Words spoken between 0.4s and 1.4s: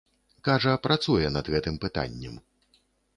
Кажа, працуе